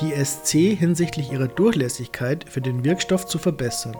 die 0.00 0.12
SC 0.12 0.76
hinsichtlich 0.76 1.32
ihrer 1.32 1.48
Durchlässigkeit 1.48 2.46
für 2.48 2.60
den 2.60 2.84
Wirkstoff 2.84 3.26
zu 3.26 3.38
verbessern. 3.38 3.96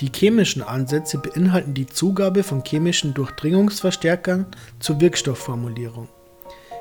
Die 0.00 0.10
chemischen 0.14 0.62
Ansätze 0.62 1.18
beinhalten 1.18 1.74
die 1.74 1.86
Zugabe 1.86 2.42
von 2.42 2.62
chemischen 2.64 3.14
Durchdringungsverstärkern 3.14 4.46
zur 4.78 5.00
Wirkstoffformulierung. 5.00 6.08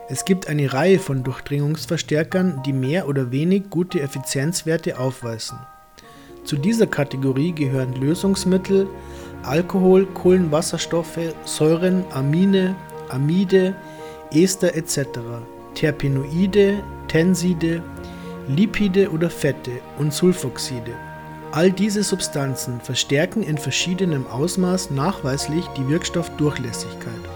Es 0.07 0.23
gibt 0.23 0.47
eine 0.47 0.71
Reihe 0.71 0.99
von 0.99 1.23
Durchdringungsverstärkern, 1.23 2.61
die 2.63 2.73
mehr 2.73 3.07
oder 3.07 3.31
wenig 3.31 3.71
gute 3.71 4.01
Effizienzwerte 4.01 4.99
aufweisen. 4.99 5.57
Zu 6.43 6.57
dieser 6.57 6.85
Kategorie 6.85 7.53
gehören 7.53 7.95
Lösungsmittel, 7.95 8.87
Alkohol, 9.41 10.05
Kohlenwasserstoffe, 10.05 11.33
Säuren, 11.45 12.05
Amine, 12.11 12.75
Amide, 13.09 13.75
Ester 14.31 14.75
etc., 14.75 14.99
Terpenoide, 15.73 16.83
Tenside, 17.07 17.81
Lipide 18.47 19.09
oder 19.09 19.31
Fette 19.31 19.71
und 19.97 20.13
Sulfoxide. 20.13 20.93
All 21.51 21.71
diese 21.71 22.03
Substanzen 22.03 22.79
verstärken 22.79 23.41
in 23.41 23.57
verschiedenem 23.57 24.27
Ausmaß 24.27 24.91
nachweislich 24.91 25.65
die 25.77 25.87
Wirkstoffdurchlässigkeit. 25.89 27.34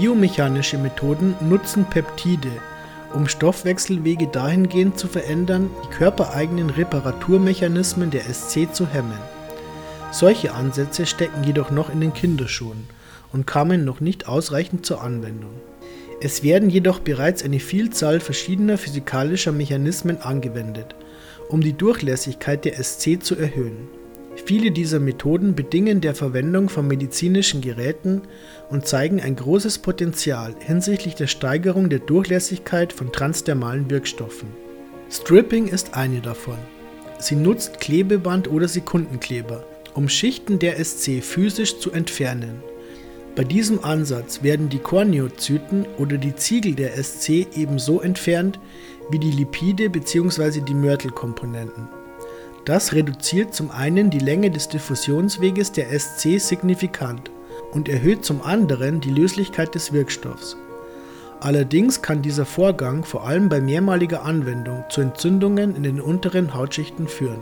Biomechanische 0.00 0.78
Methoden 0.78 1.34
nutzen 1.40 1.84
Peptide, 1.84 2.52
um 3.14 3.26
Stoffwechselwege 3.26 4.28
dahingehend 4.28 4.96
zu 4.96 5.08
verändern, 5.08 5.70
die 5.82 5.88
körpereigenen 5.88 6.70
Reparaturmechanismen 6.70 8.12
der 8.12 8.22
SC 8.32 8.72
zu 8.72 8.86
hemmen. 8.86 9.18
Solche 10.12 10.54
Ansätze 10.54 11.04
stecken 11.04 11.42
jedoch 11.42 11.72
noch 11.72 11.90
in 11.90 12.00
den 12.00 12.12
Kinderschuhen 12.12 12.84
und 13.32 13.48
kamen 13.48 13.84
noch 13.84 13.98
nicht 13.98 14.28
ausreichend 14.28 14.86
zur 14.86 15.02
Anwendung. 15.02 15.50
Es 16.20 16.44
werden 16.44 16.70
jedoch 16.70 17.00
bereits 17.00 17.42
eine 17.42 17.58
Vielzahl 17.58 18.20
verschiedener 18.20 18.78
physikalischer 18.78 19.50
Mechanismen 19.50 20.22
angewendet, 20.22 20.94
um 21.48 21.60
die 21.60 21.72
Durchlässigkeit 21.72 22.64
der 22.64 22.80
SC 22.80 23.20
zu 23.20 23.34
erhöhen. 23.34 23.88
Viele 24.44 24.70
dieser 24.70 25.00
Methoden 25.00 25.54
bedingen 25.54 26.00
der 26.00 26.14
Verwendung 26.14 26.68
von 26.68 26.86
medizinischen 26.86 27.60
Geräten 27.60 28.22
und 28.70 28.86
zeigen 28.86 29.20
ein 29.20 29.36
großes 29.36 29.78
Potenzial 29.78 30.54
hinsichtlich 30.58 31.14
der 31.14 31.26
Steigerung 31.26 31.90
der 31.90 31.98
Durchlässigkeit 31.98 32.92
von 32.92 33.12
transdermalen 33.12 33.90
Wirkstoffen. 33.90 34.48
Stripping 35.10 35.68
ist 35.68 35.94
eine 35.94 36.20
davon. 36.20 36.58
Sie 37.18 37.34
nutzt 37.34 37.80
Klebeband 37.80 38.48
oder 38.48 38.68
Sekundenkleber, 38.68 39.64
um 39.94 40.08
Schichten 40.08 40.58
der 40.58 40.82
SC 40.82 41.22
physisch 41.22 41.78
zu 41.78 41.90
entfernen. 41.90 42.62
Bei 43.34 43.44
diesem 43.44 43.84
Ansatz 43.84 44.42
werden 44.42 44.68
die 44.68 44.78
Korneozyten 44.78 45.86
oder 45.98 46.16
die 46.16 46.34
Ziegel 46.34 46.74
der 46.74 47.02
SC 47.02 47.46
ebenso 47.54 48.00
entfernt 48.00 48.58
wie 49.10 49.18
die 49.18 49.30
Lipide 49.30 49.90
bzw. 49.90 50.60
die 50.60 50.74
Mörtelkomponenten. 50.74 51.97
Das 52.68 52.92
reduziert 52.92 53.54
zum 53.54 53.70
einen 53.70 54.10
die 54.10 54.18
Länge 54.18 54.50
des 54.50 54.68
Diffusionsweges 54.68 55.72
der 55.72 55.98
SC 55.98 56.38
signifikant 56.38 57.30
und 57.72 57.88
erhöht 57.88 58.26
zum 58.26 58.42
anderen 58.42 59.00
die 59.00 59.10
Löslichkeit 59.10 59.74
des 59.74 59.94
Wirkstoffs. 59.94 60.54
Allerdings 61.40 62.02
kann 62.02 62.20
dieser 62.20 62.44
Vorgang 62.44 63.04
vor 63.04 63.26
allem 63.26 63.48
bei 63.48 63.62
mehrmaliger 63.62 64.22
Anwendung 64.22 64.84
zu 64.90 65.00
Entzündungen 65.00 65.76
in 65.76 65.82
den 65.82 65.98
unteren 65.98 66.52
Hautschichten 66.52 67.08
führen. 67.08 67.40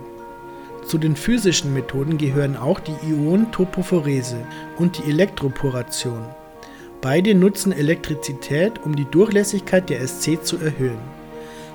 Zu 0.86 0.96
den 0.96 1.16
physischen 1.16 1.74
Methoden 1.74 2.18
gehören 2.18 2.56
auch 2.56 2.78
die 2.78 2.94
Ionentopophorese 3.10 4.46
und 4.78 4.96
die 4.96 5.10
Elektroporation. 5.10 6.24
Beide 7.00 7.34
nutzen 7.34 7.72
Elektrizität, 7.72 8.74
um 8.84 8.94
die 8.94 9.06
Durchlässigkeit 9.06 9.90
der 9.90 10.06
SC 10.06 10.44
zu 10.44 10.58
erhöhen. 10.58 11.00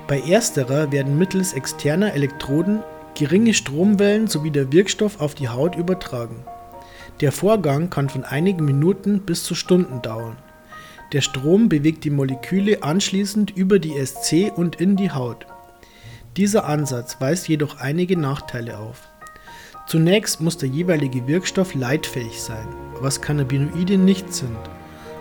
Bei 0.08 0.22
ersterer 0.22 0.94
werden 0.94 1.18
mittels 1.18 1.52
externer 1.52 2.14
Elektroden 2.14 2.82
geringe 3.16 3.54
Stromwellen 3.54 4.28
sowie 4.28 4.52
der 4.52 4.72
Wirkstoff 4.72 5.20
auf 5.20 5.36
die 5.36 5.50
Haut 5.50 5.76
übertragen. 5.76 6.44
Der 7.20 7.32
Vorgang 7.32 7.90
kann 7.90 8.10
von 8.10 8.24
einigen 8.24 8.66
Minuten 8.66 9.22
bis 9.22 9.44
zu 9.44 9.54
Stunden 9.54 10.02
dauern. 10.02 10.38
Der 11.14 11.22
Strom 11.22 11.68
bewegt 11.68 12.04
die 12.04 12.10
Moleküle 12.10 12.84
anschließend 12.84 13.52
über 13.52 13.80
die 13.80 13.94
SC 14.04 14.52
und 14.56 14.78
in 14.78 14.96
die 14.96 15.12
Haut. 15.12 15.46
Dieser 16.38 16.66
Ansatz 16.66 17.18
weist 17.20 17.50
jedoch 17.50 17.78
einige 17.78 18.18
Nachteile 18.18 18.80
auf. 18.80 19.10
Zunächst 19.88 20.40
muss 20.40 20.58
der 20.58 20.70
jeweilige 20.70 21.28
Wirkstoff 21.28 21.76
leitfähig 21.76 22.42
sein, 22.42 22.68
was 23.02 23.22
Cannabinoide 23.22 23.98
nicht 23.98 24.34
sind, 24.34 24.58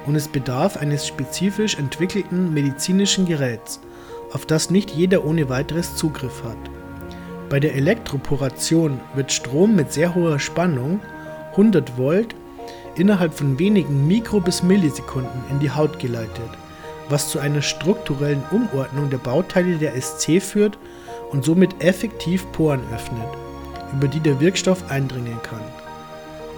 und 0.07 0.15
es 0.15 0.29
bedarf 0.29 0.77
eines 0.77 1.07
spezifisch 1.07 1.77
entwickelten 1.77 2.55
medizinischen 2.55 3.27
Geräts, 3.27 3.81
auf 4.33 4.47
das 4.47 4.71
nicht 4.71 4.93
jeder 4.93 5.25
ohne 5.25 5.49
weiteres 5.49 5.97
Zugriff 5.97 6.45
hat. 6.45 6.80
Bei 7.51 7.59
der 7.59 7.75
Elektroporation 7.75 9.01
wird 9.17 9.33
Strom 9.33 9.75
mit 9.75 9.93
sehr 9.93 10.15
hoher 10.15 10.39
Spannung, 10.39 11.01
100 11.51 11.99
Volt, 11.99 12.37
innerhalb 12.95 13.35
von 13.35 13.59
wenigen 13.59 14.07
Mikro- 14.07 14.39
bis 14.39 14.63
Millisekunden 14.63 15.43
in 15.51 15.59
die 15.59 15.73
Haut 15.73 15.99
geleitet, 15.99 16.49
was 17.09 17.29
zu 17.29 17.41
einer 17.41 17.61
strukturellen 17.61 18.45
Umordnung 18.53 19.11
der 19.11 19.19
Bauteile 19.19 19.79
der 19.79 20.01
SC 20.01 20.41
führt 20.41 20.79
und 21.33 21.45
somit 21.45 21.83
effektiv 21.83 22.47
Poren 22.53 22.83
öffnet, 22.95 23.29
über 23.95 24.07
die 24.07 24.21
der 24.21 24.39
Wirkstoff 24.39 24.89
eindringen 24.89 25.43
kann. 25.43 25.65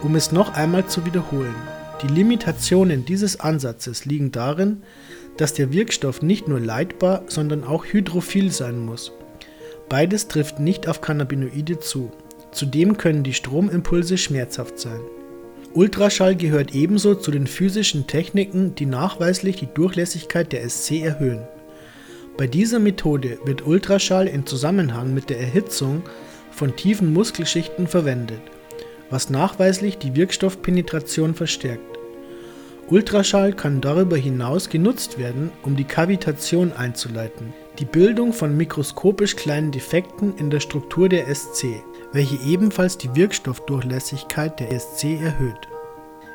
Um 0.03 0.15
es 0.15 0.31
noch 0.31 0.53
einmal 0.53 0.87
zu 0.89 1.07
wiederholen, 1.07 1.55
die 2.03 2.09
Limitationen 2.09 3.07
dieses 3.07 3.41
Ansatzes 3.41 4.05
liegen 4.05 4.31
darin, 4.31 4.83
dass 5.39 5.55
der 5.55 5.73
Wirkstoff 5.73 6.21
nicht 6.21 6.49
nur 6.49 6.61
leitbar, 6.61 7.23
sondern 7.29 7.65
auch 7.65 7.87
hydrophil 7.87 8.53
sein 8.53 8.85
muss. 8.85 9.11
Beides 9.93 10.27
trifft 10.27 10.59
nicht 10.59 10.89
auf 10.89 11.03
Cannabinoide 11.03 11.79
zu. 11.79 12.11
Zudem 12.51 12.97
können 12.97 13.25
die 13.25 13.35
Stromimpulse 13.35 14.17
schmerzhaft 14.17 14.79
sein. 14.79 15.01
Ultraschall 15.75 16.35
gehört 16.35 16.75
ebenso 16.75 17.15
zu 17.15 17.31
den 17.31 17.47
physischen 17.47 18.07
Techniken, 18.07 18.75
die 18.75 18.87
nachweislich 18.87 19.57
die 19.57 19.67
Durchlässigkeit 19.67 20.51
der 20.51 20.67
SC 20.67 21.03
erhöhen. 21.03 21.43
Bei 22.39 22.47
dieser 22.47 22.79
Methode 22.79 23.39
wird 23.45 23.67
Ultraschall 23.67 24.29
in 24.29 24.47
Zusammenhang 24.47 25.13
mit 25.13 25.29
der 25.29 25.41
Erhitzung 25.41 26.05
von 26.53 26.75
tiefen 26.75 27.13
Muskelschichten 27.13 27.87
verwendet, 27.87 28.41
was 29.11 29.29
nachweislich 29.29 29.99
die 29.99 30.17
Wirkstoffpenetration 30.17 31.35
verstärkt. 31.35 31.99
Ultraschall 32.89 33.53
kann 33.53 33.83
darüber 33.83 34.17
hinaus 34.17 34.71
genutzt 34.71 35.19
werden, 35.19 35.51
um 35.63 35.77
die 35.77 35.85
Kavitation 35.85 36.73
einzuleiten, 36.73 37.53
die 37.79 37.85
Bildung 37.85 38.33
von 38.33 38.57
mikroskopisch 38.57 39.37
kleinen 39.37 39.71
Defekten 39.71 40.37
in 40.37 40.51
der 40.51 40.61
Struktur 40.61 41.09
der 41.09 41.35
SC 41.35 41.83
welche 42.13 42.37
ebenfalls 42.37 42.99
die 42.99 43.15
Wirkstoffdurchlässigkeit 43.15 44.61
der 44.61 44.79
SC 44.79 45.21
erhöht. 45.21 45.69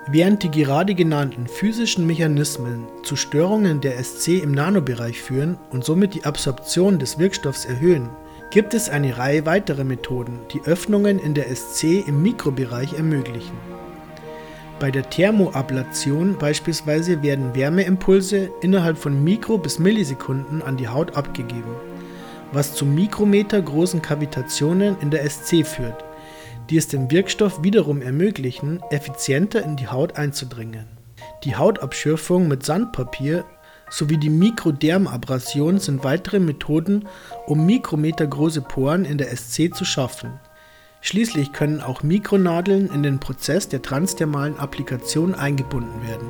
Während 0.10 0.41
die 0.44 0.51
gerade 0.51 0.96
genannten 0.96 1.48
physischen 1.48 2.08
Mechanismen 2.08 2.88
zu 3.03 3.15
Störungen 3.15 3.82
der 3.82 4.01
SC 4.01 4.41
im 4.41 4.51
Nanobereich 4.51 5.22
führen 5.22 5.58
und 5.70 5.84
somit 5.84 6.13
die 6.13 6.24
Absorption 6.24 6.98
des 6.98 7.20
Wirkstoffs 7.20 7.65
erhöhen, 7.65 8.10
gibt 8.50 8.74
es 8.74 8.89
eine 8.89 9.17
Reihe 9.17 9.46
weiterer 9.46 9.84
Methoden, 9.84 10.39
die 10.53 10.62
Öffnungen 10.62 11.20
in 11.20 11.34
der 11.34 11.53
SC 11.53 12.07
im 12.07 12.22
Mikrobereich 12.22 12.94
ermöglichen. 12.94 13.57
Bei 14.79 14.92
der 14.92 15.09
Thermoablation 15.09 16.37
beispielsweise 16.37 17.24
werden 17.24 17.55
Wärmeimpulse 17.55 18.50
innerhalb 18.61 18.98
von 18.98 19.24
Mikro- 19.24 19.57
bis 19.57 19.79
Millisekunden 19.79 20.61
an 20.61 20.77
die 20.77 20.87
Haut 20.87 21.18
abgegeben 21.18 21.75
was 22.51 22.74
zu 22.74 22.85
mikrometergroßen 22.85 24.01
Kavitationen 24.01 24.98
in 25.01 25.11
der 25.11 25.29
SC 25.29 25.66
führt, 25.66 26.03
die 26.70 26.77
es 26.77 26.87
dem 26.87 27.09
Wirkstoff 27.11 27.63
wiederum 27.63 28.01
ermöglichen, 28.01 28.81
effizienter 28.90 29.63
in 29.63 29.75
die 29.75 29.87
Haut 29.87 30.16
einzudringen. 30.18 30.85
Die 31.44 31.55
Hautabschürfung 31.55 32.48
mit 32.48 32.66
Sandpapier 32.66 33.46
sowie 33.90 34.18
die 34.18 34.29
Mikrodermabrasion 34.29 35.79
sind 35.79 36.03
weitere 36.03 36.40
Methoden, 36.40 37.07
um 37.46 37.66
mikrometergroße 37.66 38.61
Poren 38.61 39.05
in 39.05 39.18
der 39.18 39.35
SC 39.35 39.74
zu 39.74 39.85
schaffen. 39.85 40.40
Schließlich 41.07 41.53
können 41.53 41.79
auch 41.79 42.03
Mikronadeln 42.03 42.89
in 42.93 43.01
den 43.01 43.20
Prozess 43.20 43.70
der 43.70 43.81
transdermalen 43.81 44.59
Applikation 44.59 45.35
eingebunden 45.35 46.05
werden 46.05 46.27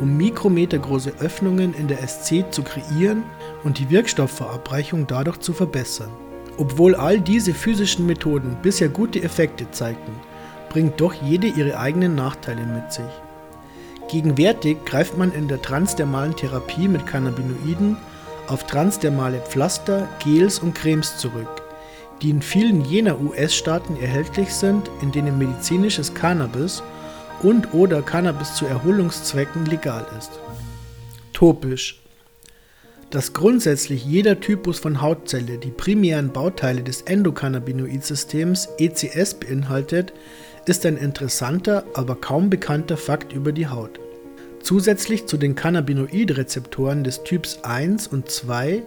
um 0.00 0.16
mikrometergroße 0.16 1.14
Öffnungen 1.20 1.74
in 1.74 1.88
der 1.88 2.06
SC 2.06 2.44
zu 2.50 2.62
kreieren 2.62 3.22
und 3.62 3.78
die 3.78 3.90
Wirkstoffverabreichung 3.90 5.06
dadurch 5.06 5.38
zu 5.38 5.52
verbessern. 5.52 6.10
Obwohl 6.56 6.94
all 6.94 7.20
diese 7.20 7.54
physischen 7.54 8.06
Methoden 8.06 8.56
bisher 8.62 8.88
gute 8.88 9.22
Effekte 9.22 9.70
zeigten, 9.70 10.12
bringt 10.68 11.00
doch 11.00 11.14
jede 11.14 11.46
ihre 11.46 11.78
eigenen 11.78 12.14
Nachteile 12.14 12.64
mit 12.66 12.92
sich. 12.92 13.04
Gegenwärtig 14.10 14.84
greift 14.84 15.16
man 15.16 15.32
in 15.32 15.48
der 15.48 15.62
transdermalen 15.62 16.36
Therapie 16.36 16.88
mit 16.88 17.06
Cannabinoiden 17.06 17.96
auf 18.46 18.66
transdermale 18.66 19.40
Pflaster, 19.40 20.08
Gels 20.22 20.58
und 20.58 20.74
Cremes 20.74 21.16
zurück, 21.16 21.62
die 22.24 22.30
in 22.30 22.42
vielen 22.42 22.84
jener 22.84 23.20
US-Staaten 23.20 23.96
erhältlich 24.00 24.52
sind, 24.52 24.90
in 25.02 25.12
denen 25.12 25.38
medizinisches 25.38 26.14
Cannabis 26.14 26.82
und/oder 27.42 28.02
Cannabis 28.02 28.54
zu 28.54 28.66
Erholungszwecken 28.66 29.66
legal 29.66 30.06
ist. 30.18 30.32
Topisch 31.32 32.00
dass 33.14 33.32
grundsätzlich 33.32 34.04
jeder 34.04 34.40
Typus 34.40 34.80
von 34.80 35.00
Hautzelle 35.00 35.58
die 35.58 35.70
primären 35.70 36.32
Bauteile 36.32 36.82
des 36.82 37.02
Endokannabinoidsystems 37.02 38.70
ECS 38.78 39.34
beinhaltet, 39.34 40.12
ist 40.66 40.84
ein 40.84 40.96
interessanter, 40.96 41.84
aber 41.94 42.16
kaum 42.16 42.50
bekannter 42.50 42.96
Fakt 42.96 43.32
über 43.32 43.52
die 43.52 43.68
Haut. 43.68 44.00
Zusätzlich 44.64 45.26
zu 45.26 45.36
den 45.36 45.54
Cannabinoidrezeptoren 45.54 47.04
des 47.04 47.22
Typs 47.22 47.60
1 47.62 48.08
und 48.08 48.30
2 48.30 48.82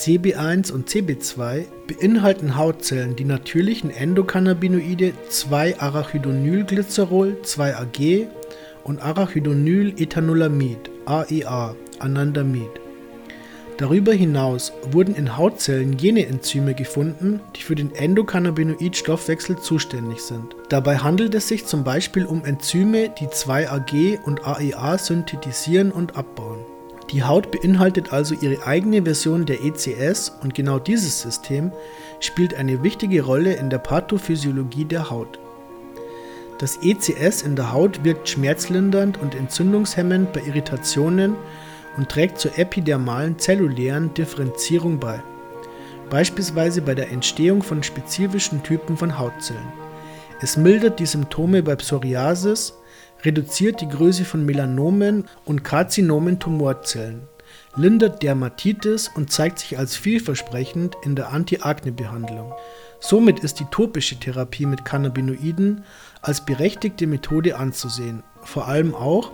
CB1 0.00 0.72
und 0.72 0.88
CB2 0.88 1.66
beinhalten 1.86 2.56
Hautzellen 2.56 3.14
die 3.16 3.26
natürlichen 3.26 3.90
Endokannabinoide 3.90 5.12
2-Arachidonylglycerol 5.30 7.36
2-AG 7.44 8.28
und 8.84 9.02
Arachidonylethanolamin 9.02 10.78
AEA 11.04 11.76
Anandamid. 11.98 12.70
Darüber 13.76 14.14
hinaus 14.14 14.72
wurden 14.90 15.14
in 15.14 15.36
Hautzellen 15.36 15.98
jene 15.98 16.24
Enzyme 16.24 16.72
gefunden, 16.72 17.40
die 17.56 17.62
für 17.62 17.74
den 17.74 17.94
Endokannabinoid-Stoffwechsel 17.94 19.58
zuständig 19.58 20.22
sind. 20.22 20.56
Dabei 20.70 20.96
handelt 20.96 21.34
es 21.34 21.48
sich 21.48 21.66
zum 21.66 21.84
Beispiel 21.84 22.24
um 22.24 22.46
Enzyme, 22.46 23.10
die 23.20 23.26
2-AG 23.26 24.20
und 24.24 24.46
AEA 24.46 24.96
synthetisieren 24.96 25.92
und 25.92 26.16
abbauen. 26.16 26.69
Die 27.12 27.24
Haut 27.24 27.50
beinhaltet 27.50 28.12
also 28.12 28.36
ihre 28.40 28.64
eigene 28.64 29.02
Version 29.02 29.44
der 29.44 29.64
ECS 29.64 30.32
und 30.42 30.54
genau 30.54 30.78
dieses 30.78 31.20
System 31.20 31.72
spielt 32.20 32.54
eine 32.54 32.84
wichtige 32.84 33.22
Rolle 33.22 33.54
in 33.54 33.68
der 33.68 33.78
Pathophysiologie 33.78 34.84
der 34.84 35.10
Haut. 35.10 35.40
Das 36.58 36.78
ECS 36.82 37.42
in 37.42 37.56
der 37.56 37.72
Haut 37.72 38.04
wirkt 38.04 38.28
schmerzlindernd 38.28 39.18
und 39.20 39.34
entzündungshemmend 39.34 40.32
bei 40.32 40.42
Irritationen 40.42 41.34
und 41.96 42.08
trägt 42.08 42.38
zur 42.38 42.56
epidermalen 42.58 43.38
zellulären 43.38 44.14
Differenzierung 44.14 45.00
bei, 45.00 45.20
beispielsweise 46.10 46.80
bei 46.80 46.94
der 46.94 47.10
Entstehung 47.10 47.62
von 47.62 47.82
spezifischen 47.82 48.62
Typen 48.62 48.96
von 48.96 49.18
Hautzellen. 49.18 49.72
Es 50.40 50.56
mildert 50.56 51.00
die 51.00 51.06
Symptome 51.06 51.62
bei 51.62 51.74
Psoriasis, 51.74 52.74
reduziert 53.24 53.80
die 53.80 53.88
Größe 53.88 54.24
von 54.24 54.44
Melanomen 54.44 55.24
und 55.44 55.64
Karzinomen-Tumorzellen, 55.64 57.22
lindert 57.76 58.22
Dermatitis 58.22 59.08
und 59.14 59.30
zeigt 59.30 59.58
sich 59.58 59.78
als 59.78 59.96
vielversprechend 59.96 60.96
in 61.04 61.14
der 61.14 61.32
Anti-Akne-Behandlung. 61.32 62.52
Somit 62.98 63.40
ist 63.40 63.60
die 63.60 63.66
topische 63.70 64.16
Therapie 64.16 64.66
mit 64.66 64.84
Cannabinoiden 64.84 65.84
als 66.22 66.44
berechtigte 66.44 67.06
Methode 67.06 67.56
anzusehen, 67.56 68.22
vor 68.42 68.68
allem 68.68 68.94
auch, 68.94 69.32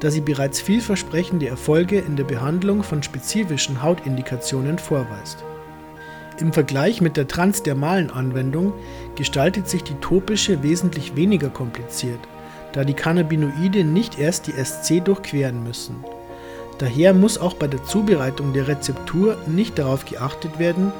da 0.00 0.10
sie 0.10 0.20
bereits 0.20 0.60
vielversprechende 0.60 1.48
Erfolge 1.48 1.98
in 1.98 2.16
der 2.16 2.24
Behandlung 2.24 2.82
von 2.82 3.02
spezifischen 3.02 3.82
Hautindikationen 3.82 4.78
vorweist. 4.78 5.42
Im 6.38 6.52
Vergleich 6.52 7.00
mit 7.00 7.16
der 7.16 7.28
transdermalen 7.28 8.10
Anwendung 8.10 8.74
gestaltet 9.16 9.70
sich 9.70 9.82
die 9.82 9.94
topische 9.94 10.62
wesentlich 10.62 11.16
weniger 11.16 11.48
kompliziert 11.48 12.20
da 12.72 12.84
die 12.84 12.94
Cannabinoide 12.94 13.84
nicht 13.84 14.18
erst 14.18 14.46
die 14.46 14.52
SC 14.52 15.04
durchqueren 15.04 15.62
müssen. 15.62 16.04
Daher 16.78 17.14
muss 17.14 17.38
auch 17.38 17.54
bei 17.54 17.68
der 17.68 17.82
Zubereitung 17.84 18.52
der 18.52 18.68
Rezeptur 18.68 19.38
nicht 19.46 19.78
darauf 19.78 20.04
geachtet 20.04 20.58
werden, 20.58 20.92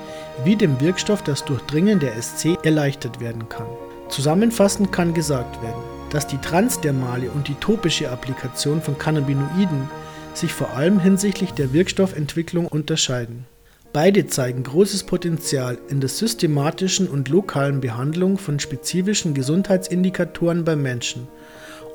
wie 0.45 0.57
dem 0.57 0.81
Wirkstoff 0.81 1.23
das 1.23 1.45
Durchdringen 1.45 2.01
der 2.01 2.21
SC 2.21 2.57
erleichtert 2.63 3.21
werden 3.21 3.49
kann. 3.49 3.67
Zusammenfassend 4.09 4.91
kann 4.93 5.13
gesagt 5.13 5.63
werden, 5.63 5.83
dass 6.11 6.27
die 6.27 6.39
transdermale 6.39 7.31
und 7.31 7.49
die 7.49 7.55
topische 7.55 8.11
Applikation 8.11 8.81
von 8.81 8.97
Cannabinoiden 8.97 9.91
sich 10.33 10.53
vor 10.53 10.71
allem 10.71 11.01
hinsichtlich 11.01 11.53
der 11.53 11.73
Wirkstoffentwicklung 11.73 12.67
unterscheiden. 12.69 13.45
Beide 13.93 14.27
zeigen 14.27 14.63
großes 14.63 15.05
Potenzial 15.05 15.79
in 15.89 16.01
der 16.01 16.09
systematischen 16.09 17.09
und 17.09 17.29
lokalen 17.29 17.81
Behandlung 17.81 18.37
von 18.37 18.61
spezifischen 18.61 19.35
Gesundheitsindikatoren 19.35 20.65
beim 20.65 20.83
Menschen 20.83 21.29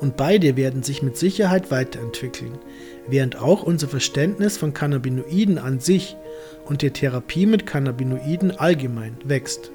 und 0.02 0.16
beide 0.16 0.56
werden 0.56 0.82
sich 0.82 1.00
mit 1.00 1.16
Sicherheit 1.16 1.70
weiterentwickeln, 1.70 2.58
während 3.06 3.40
auch 3.40 3.62
unser 3.62 3.86
Verständnis 3.86 4.56
von 4.56 4.74
Cannabinoiden 4.74 5.58
an 5.58 5.78
sich 5.78 6.16
und 6.64 6.82
der 6.82 6.92
Therapie 6.92 7.46
mit 7.46 7.66
Cannabinoiden 7.66 8.50
allgemein 8.50 9.16
wächst 9.24 9.70